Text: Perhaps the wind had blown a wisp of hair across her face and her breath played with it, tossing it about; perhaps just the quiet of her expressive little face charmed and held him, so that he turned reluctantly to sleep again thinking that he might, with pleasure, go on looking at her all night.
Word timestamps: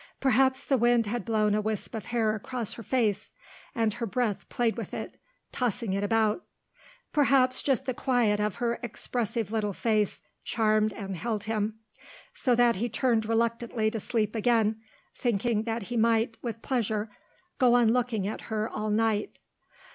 Perhaps 0.19 0.63
the 0.63 0.79
wind 0.79 1.05
had 1.05 1.23
blown 1.25 1.53
a 1.53 1.61
wisp 1.61 1.93
of 1.93 2.05
hair 2.07 2.33
across 2.33 2.73
her 2.73 2.81
face 2.81 3.29
and 3.75 3.93
her 3.93 4.07
breath 4.07 4.49
played 4.49 4.75
with 4.75 4.95
it, 4.95 5.19
tossing 5.51 5.93
it 5.93 6.03
about; 6.03 6.43
perhaps 7.13 7.61
just 7.61 7.85
the 7.85 7.93
quiet 7.93 8.39
of 8.39 8.55
her 8.55 8.79
expressive 8.81 9.51
little 9.51 9.73
face 9.73 10.19
charmed 10.43 10.91
and 10.91 11.17
held 11.17 11.43
him, 11.43 11.75
so 12.33 12.55
that 12.55 12.77
he 12.77 12.89
turned 12.89 13.27
reluctantly 13.29 13.91
to 13.91 13.99
sleep 13.99 14.33
again 14.35 14.81
thinking 15.15 15.65
that 15.65 15.83
he 15.83 15.97
might, 15.97 16.35
with 16.41 16.63
pleasure, 16.63 17.11
go 17.59 17.75
on 17.75 17.93
looking 17.93 18.25
at 18.25 18.41
her 18.49 18.67
all 18.67 18.89
night. 18.89 19.37